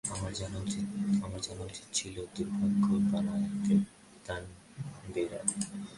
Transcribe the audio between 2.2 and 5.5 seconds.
দুর্ভাগ্য বানায় দানবেরা।